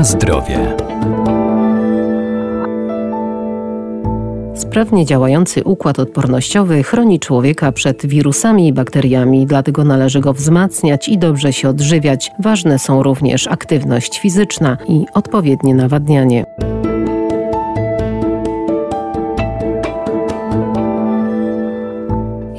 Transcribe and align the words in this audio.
Na 0.00 0.04
zdrowie. 0.04 0.76
Sprawnie 4.54 5.06
działający 5.06 5.64
układ 5.64 5.98
odpornościowy 5.98 6.82
chroni 6.82 7.20
człowieka 7.20 7.72
przed 7.72 8.06
wirusami 8.06 8.68
i 8.68 8.72
bakteriami, 8.72 9.46
dlatego 9.46 9.84
należy 9.84 10.20
go 10.20 10.32
wzmacniać 10.32 11.08
i 11.08 11.18
dobrze 11.18 11.52
się 11.52 11.68
odżywiać. 11.68 12.30
Ważne 12.38 12.78
są 12.78 13.02
również 13.02 13.46
aktywność 13.46 14.20
fizyczna 14.20 14.76
i 14.88 15.04
odpowiednie 15.14 15.74
nawadnianie. 15.74 16.46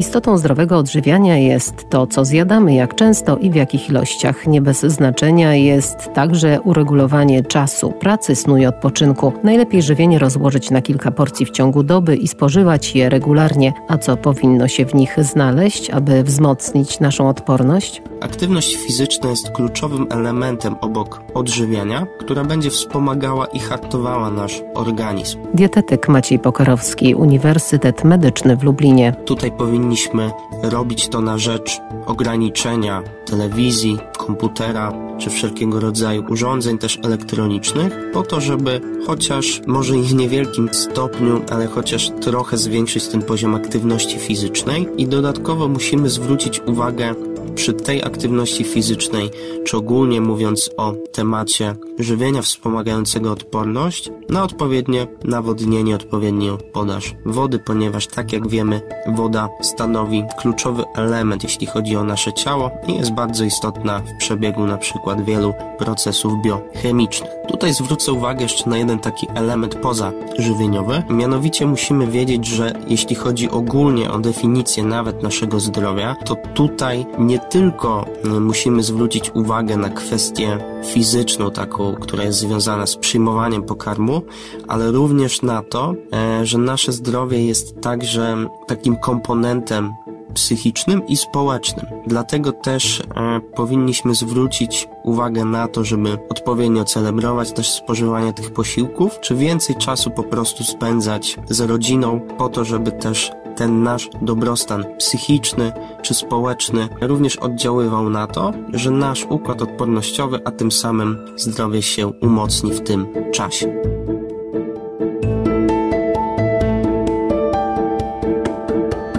Istotą 0.02 0.38
zdrowego 0.38 0.78
odżywiania 0.78 1.38
jest 1.38 1.90
to, 1.90 2.08
co 2.08 2.26
zjadamy, 2.26 2.74
jak 2.74 2.96
często 2.96 3.38
i 3.38 3.50
w 3.50 3.56
jakich 3.56 3.90
ilościach. 3.90 4.48
Nie 4.48 4.62
bez 4.62 4.80
znaczenia 4.80 5.56
jest 5.56 6.14
także 6.14 6.62
uregulowanie 6.62 7.44
czasu 7.44 7.92
pracy, 7.92 8.36
snu 8.36 8.58
i 8.58 8.66
odpoczynku. 8.66 9.34
Najlepiej 9.44 9.82
żywienie 9.82 10.20
rozłożyć 10.20 10.72
na 10.72 10.82
kilka 10.82 11.12
porcji 11.12 11.46
w 11.46 11.52
ciągu 11.52 11.84
doby 11.84 12.16
i 12.16 12.28
spożywać 12.28 12.96
je 12.96 13.10
regularnie. 13.10 13.74
A 13.88 13.98
co 13.98 14.18
powinno 14.18 14.68
się 14.68 14.86
w 14.86 14.94
nich 14.94 15.16
znaleźć, 15.18 15.90
aby 15.90 16.24
wzmocnić 16.24 17.00
naszą 17.00 17.30
odporność? 17.30 18.02
Aktywność 18.22 18.76
fizyczna 18.76 19.30
jest 19.30 19.50
kluczowym 19.50 20.08
elementem 20.10 20.76
obok 20.82 21.22
odżywiania, 21.34 22.08
która 22.20 22.44
będzie 22.44 22.70
wspomagała 22.70 23.46
i 23.46 23.60
hartowała 23.60 24.32
nasz 24.32 24.62
organizm. 24.76 25.38
Dietetyk 25.54 26.10
Maciej 26.10 26.40
Pokarowski, 26.40 27.16
Uniwersytet 27.16 28.04
Medyczny 28.04 28.58
w 28.58 28.64
Lublinie. 28.64 29.16
Tutaj 29.26 29.52
powinniśmy 29.92 30.32
robić 30.64 31.08
to 31.08 31.22
na 31.22 31.38
rzecz 31.38 31.80
ograniczenia 32.06 33.04
telewizji, 33.26 33.98
komputera 34.18 34.94
czy 35.20 35.30
wszelkiego 35.30 35.80
rodzaju 35.80 36.24
urządzeń 36.30 36.78
też 36.78 37.00
elektronicznych, 37.04 38.12
po 38.14 38.24
to, 38.24 38.42
żeby 38.42 38.82
chociaż 39.08 39.62
może 39.68 39.98
i 39.98 40.02
w 40.02 40.14
niewielkim 40.14 40.70
stopniu, 40.74 41.42
ale 41.50 41.68
chociaż 41.68 42.12
trochę 42.22 42.58
zwiększyć 42.58 43.08
ten 43.08 43.22
poziom 43.22 43.56
aktywności 43.56 44.20
fizycznej. 44.20 44.88
I 44.98 45.08
dodatkowo 45.08 45.68
musimy 45.68 46.10
zwrócić 46.10 46.62
uwagę 46.66 47.16
przy 47.56 47.74
tej 47.74 48.04
aktywności 48.04 48.64
fizycznej, 48.64 49.30
czy 49.66 49.78
ogólnie 49.78 50.22
mówiąc 50.22 50.70
o 50.78 50.94
temacie 51.12 51.76
żywienia 52.00 52.42
wspomagającego 52.42 53.32
odporność, 53.32 54.10
na 54.30 54.44
odpowiednie 54.44 55.08
nawodnienie, 55.24 55.96
odpowiednią 55.96 56.58
podaż 56.74 57.16
wody, 57.26 57.60
ponieważ 57.60 58.08
tak 58.08 58.34
jak 58.34 58.48
wiemy, 58.48 58.82
woda 59.16 59.50
stanowi 59.62 60.24
kluczowy 60.40 60.84
element, 60.96 61.44
jeśli 61.44 61.68
chodzi 61.68 61.96
o 61.96 62.04
nasze 62.04 62.34
ciało 62.34 62.72
i 62.88 62.96
jest 62.96 63.14
bardzo 63.14 63.44
istotna 63.44 64.00
w 64.00 64.18
przebiegu 64.20 64.66
na 64.68 64.78
przykład 64.78 65.26
wielu 65.26 65.54
procesów 65.78 66.34
biochemicznych. 66.44 67.32
Tutaj 67.48 67.74
zwrócę 67.74 68.12
uwagę 68.12 68.44
jeszcze 68.44 68.70
na 68.70 68.78
jeden 68.78 69.00
taki 69.00 69.28
element 69.36 69.76
pozażywieniowy, 69.76 71.04
mianowicie 71.10 71.66
musimy 71.66 72.08
wiedzieć, 72.08 72.48
że 72.48 72.74
jeśli 72.88 73.16
chodzi 73.16 73.50
ogólnie 73.50 74.12
o 74.12 74.20
definicję 74.20 74.84
nawet 74.84 75.24
naszego 75.24 75.60
zdrowia, 75.60 76.16
to 76.26 76.36
tutaj 76.54 77.06
nie 77.20 77.40
tylko 77.50 78.06
musimy 78.42 78.84
zwrócić 78.84 79.32
uwagę 79.36 79.78
na 79.78 79.90
kwestię 79.90 80.58
fizyczną, 80.86 81.52
taką, 81.52 81.96
która 81.96 82.24
jest 82.24 82.40
związana 82.40 82.88
z 82.88 82.98
przyjmowaniem 82.98 83.64
pokarmu, 83.64 84.22
ale 84.68 84.92
również 84.92 85.42
na 85.42 85.64
to, 85.64 85.94
e, 86.14 86.46
że 86.46 86.58
nasze 86.58 86.92
zdrowie 86.92 87.46
jest 87.46 87.82
także 87.82 88.46
takim 88.68 88.96
komponentem 88.96 89.94
psychicznym 90.34 91.08
i 91.08 91.18
społecznym. 91.18 91.86
Dlatego 92.08 92.52
też 92.52 93.00
e, 93.00 93.40
powinniśmy 93.56 94.16
zwrócić 94.16 94.88
uwagę 95.04 95.46
na 95.46 95.68
to, 95.68 95.84
żeby 95.84 96.18
odpowiednio 96.30 96.86
celebrować 96.86 97.52
też 97.52 97.72
spożywanie 97.72 98.34
tych 98.34 98.54
posiłków, 98.54 99.20
czy 99.20 99.36
więcej 99.36 99.76
czasu 99.76 100.12
po 100.12 100.24
prostu 100.24 100.64
spędzać 100.64 101.38
z 101.50 101.62
rodziną 101.62 102.20
po 102.38 102.50
to, 102.50 102.66
żeby 102.66 102.92
też 102.92 103.32
ten 103.56 103.84
nasz 103.84 104.10
dobrostan 104.22 104.86
psychiczny 104.98 105.72
czy 106.02 106.14
społeczny 106.14 106.90
również 107.02 107.38
oddziaływał 107.38 108.10
na 108.10 108.28
to, 108.28 108.52
że 108.74 108.92
nasz 108.92 109.26
układ 109.30 109.62
odpornościowy, 109.62 110.40
a 110.46 110.52
tym 110.52 110.72
samym 110.72 111.18
zdrowie 111.38 111.82
się 111.82 112.08
umocni 112.08 112.72
w 112.72 112.82
tym 112.82 113.08
czasie. 113.32 113.82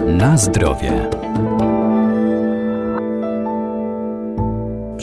Na 0.07 0.37
zdrowie. 0.37 1.09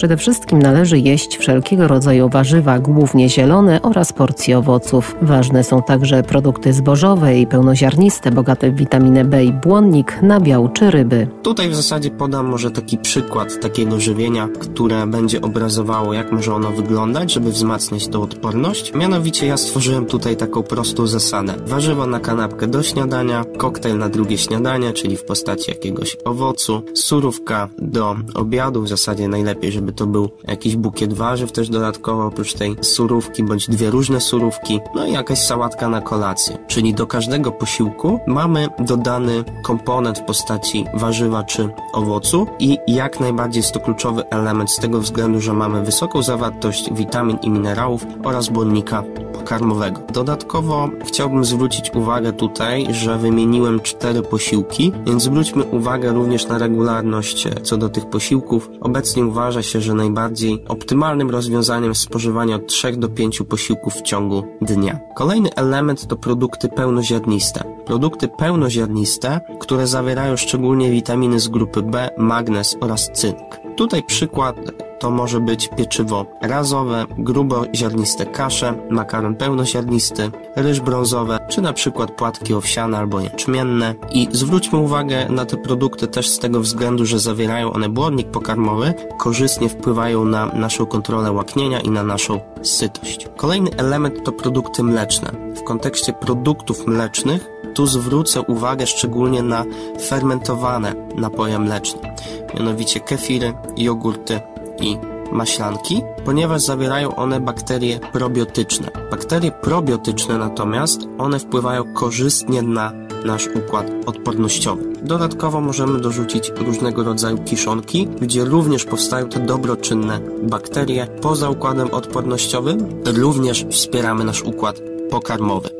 Przede 0.00 0.16
wszystkim 0.16 0.58
należy 0.58 0.98
jeść 0.98 1.36
wszelkiego 1.36 1.88
rodzaju 1.88 2.28
warzywa, 2.28 2.78
głównie 2.78 3.28
zielone 3.28 3.82
oraz 3.82 4.12
porcje 4.12 4.58
owoców. 4.58 5.16
Ważne 5.22 5.64
są 5.64 5.82
także 5.82 6.22
produkty 6.22 6.72
zbożowe 6.72 7.38
i 7.38 7.46
pełnoziarniste, 7.46 8.30
bogate 8.30 8.70
w 8.70 8.76
witaminę 8.76 9.24
B 9.24 9.44
i 9.44 9.52
błonnik, 9.52 10.22
nabiał 10.22 10.68
czy 10.68 10.90
ryby. 10.90 11.28
Tutaj 11.42 11.70
w 11.70 11.74
zasadzie 11.74 12.10
podam 12.10 12.46
może 12.46 12.70
taki 12.70 12.98
przykład 12.98 13.60
takiego 13.60 14.00
żywienia, 14.00 14.48
które 14.60 15.06
będzie 15.06 15.40
obrazowało, 15.40 16.14
jak 16.14 16.32
może 16.32 16.54
ono 16.54 16.70
wyglądać, 16.70 17.32
żeby 17.32 17.50
wzmacniać 17.50 18.08
tą 18.08 18.22
odporność. 18.22 18.94
Mianowicie 18.94 19.46
ja 19.46 19.56
stworzyłem 19.56 20.06
tutaj 20.06 20.36
taką 20.36 20.62
prostą 20.62 21.06
zasadę. 21.06 21.54
Warzywa 21.66 22.06
na 22.06 22.20
kanapkę 22.20 22.66
do 22.66 22.82
śniadania, 22.82 23.44
koktajl 23.58 23.98
na 23.98 24.08
drugie 24.08 24.38
śniadanie, 24.38 24.92
czyli 24.92 25.16
w 25.16 25.24
postaci 25.24 25.70
jakiegoś 25.70 26.16
owocu, 26.24 26.82
surówka 26.94 27.68
do 27.78 28.16
obiadu, 28.34 28.82
w 28.82 28.88
zasadzie 28.88 29.28
najlepiej, 29.28 29.72
żeby 29.72 29.89
żeby 29.90 29.98
to 29.98 30.06
był 30.06 30.28
jakiś 30.48 30.76
bukiet 30.76 31.12
warzyw 31.12 31.52
też 31.52 31.68
dodatkowo 31.68 32.26
oprócz 32.26 32.54
tej 32.54 32.76
surówki, 32.80 33.42
bądź 33.42 33.68
dwie 33.68 33.90
różne 33.90 34.20
surówki, 34.20 34.80
no 34.94 35.06
i 35.06 35.12
jakaś 35.12 35.38
sałatka 35.38 35.88
na 35.88 36.00
kolację. 36.00 36.58
Czyli 36.68 36.94
do 36.94 37.06
każdego 37.06 37.52
posiłku 37.52 38.20
mamy 38.26 38.68
dodany 38.78 39.44
komponent 39.64 40.18
w 40.18 40.22
postaci 40.22 40.84
warzywa 40.94 41.44
czy 41.44 41.68
owocu 41.92 42.46
i 42.58 42.78
jak 42.86 43.20
najbardziej 43.20 43.60
jest 43.60 43.72
to 43.72 43.80
kluczowy 43.80 44.28
element 44.28 44.70
z 44.70 44.78
tego 44.78 45.00
względu, 45.00 45.40
że 45.40 45.52
mamy 45.52 45.84
wysoką 45.84 46.22
zawartość 46.22 46.92
witamin 46.92 47.38
i 47.42 47.50
minerałów 47.50 48.06
oraz 48.24 48.48
błonnika 48.48 49.04
pokarmowego. 49.50 50.00
Dodatkowo 50.12 50.90
chciałbym 51.04 51.44
zwrócić 51.44 51.90
uwagę 51.94 52.32
tutaj, 52.32 52.86
że 52.94 53.18
wymieniłem 53.18 53.80
cztery 53.80 54.22
posiłki, 54.22 54.92
więc 55.06 55.22
zwróćmy 55.22 55.64
uwagę 55.64 56.12
również 56.12 56.46
na 56.46 56.58
regularność 56.58 57.48
co 57.62 57.76
do 57.76 57.88
tych 57.88 58.06
posiłków. 58.06 58.70
Obecnie 58.80 59.24
uważa 59.24 59.62
się, 59.62 59.80
że 59.80 59.94
najbardziej 59.94 60.64
optymalnym 60.68 61.30
rozwiązaniem 61.30 61.88
jest 61.88 62.00
spożywanie 62.00 62.56
od 62.56 62.66
3 62.66 62.96
do 62.96 63.08
5 63.08 63.42
posiłków 63.48 63.94
w 63.94 64.02
ciągu 64.02 64.44
dnia. 64.60 64.98
Kolejny 65.16 65.54
element 65.54 66.06
to 66.06 66.16
produkty 66.16 66.68
pełnoziarniste. 66.68 67.64
Produkty 67.86 68.28
pełnoziarniste, 68.28 69.40
które 69.60 69.86
zawierają 69.86 70.36
szczególnie 70.36 70.90
witaminy 70.90 71.40
z 71.40 71.48
grupy 71.48 71.82
B, 71.82 72.10
magnez 72.18 72.76
oraz 72.80 73.10
cynk. 73.12 73.60
Tutaj 73.76 74.02
przykład 74.02 74.56
to 75.00 75.10
może 75.10 75.40
być 75.40 75.68
pieczywo 75.68 76.26
razowe, 76.40 77.06
gruboziarniste 77.18 78.26
kasze, 78.26 78.74
makaron 78.90 79.34
pełnoziarnisty, 79.34 80.30
ryż 80.56 80.80
brązowe, 80.80 81.38
czy 81.48 81.62
na 81.62 81.72
przykład 81.72 82.10
płatki 82.10 82.54
owsiane 82.54 82.98
albo 82.98 83.20
jęczmienne. 83.20 83.94
I 84.12 84.28
zwróćmy 84.32 84.78
uwagę 84.78 85.28
na 85.28 85.46
te 85.46 85.56
produkty 85.56 86.06
też 86.06 86.28
z 86.28 86.38
tego 86.38 86.60
względu, 86.60 87.06
że 87.06 87.18
zawierają 87.18 87.72
one 87.72 87.88
błonnik 87.88 88.30
pokarmowy, 88.30 88.94
korzystnie 89.18 89.68
wpływają 89.68 90.24
na 90.24 90.46
naszą 90.46 90.86
kontrolę 90.86 91.32
łaknienia 91.32 91.80
i 91.80 91.90
na 91.90 92.02
naszą 92.02 92.40
sytość. 92.62 93.28
Kolejny 93.36 93.70
element 93.76 94.24
to 94.24 94.32
produkty 94.32 94.82
mleczne. 94.82 95.30
W 95.56 95.62
kontekście 95.62 96.12
produktów 96.12 96.86
mlecznych 96.86 97.50
tu 97.74 97.86
zwrócę 97.86 98.42
uwagę 98.42 98.86
szczególnie 98.86 99.42
na 99.42 99.64
fermentowane 100.08 100.94
napoje 101.16 101.58
mleczne, 101.58 102.14
mianowicie 102.54 103.00
kefiry, 103.00 103.54
jogurty, 103.76 104.40
i 104.80 104.98
maślanki, 105.32 106.02
ponieważ 106.24 106.62
zawierają 106.62 107.16
one 107.16 107.40
bakterie 107.40 108.00
probiotyczne. 108.12 108.90
Bakterie 109.10 109.52
probiotyczne 109.52 110.38
natomiast 110.38 111.00
one 111.18 111.38
wpływają 111.38 111.94
korzystnie 111.94 112.62
na 112.62 112.92
nasz 113.24 113.46
układ 113.46 113.86
odpornościowy. 114.06 114.84
Dodatkowo 115.02 115.60
możemy 115.60 116.00
dorzucić 116.00 116.52
różnego 116.56 117.04
rodzaju 117.04 117.38
kiszonki, 117.38 118.06
gdzie 118.20 118.44
również 118.44 118.84
powstają 118.84 119.28
te 119.28 119.40
dobroczynne 119.40 120.20
bakterie. 120.42 121.06
Poza 121.22 121.50
układem 121.50 121.90
odpornościowym 121.90 123.02
również 123.04 123.66
wspieramy 123.70 124.24
nasz 124.24 124.42
układ 124.42 124.80
pokarmowy. 125.10 125.79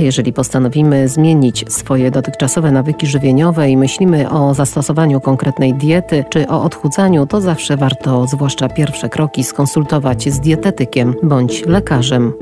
Jeżeli 0.00 0.32
postanowimy 0.32 1.08
zmienić 1.08 1.64
swoje 1.72 2.10
dotychczasowe 2.10 2.70
nawyki 2.70 3.06
żywieniowe 3.06 3.70
i 3.70 3.76
myślimy 3.76 4.30
o 4.30 4.54
zastosowaniu 4.54 5.20
konkretnej 5.20 5.74
diety 5.74 6.24
czy 6.30 6.48
o 6.48 6.62
odchudzaniu, 6.62 7.26
to 7.26 7.40
zawsze 7.40 7.76
warto, 7.76 8.26
zwłaszcza 8.26 8.68
pierwsze 8.68 9.08
kroki, 9.08 9.44
skonsultować 9.44 10.28
z 10.28 10.40
dietetykiem 10.40 11.14
bądź 11.22 11.66
lekarzem. 11.66 12.32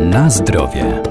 Na 0.00 0.30
zdrowie. 0.30 1.07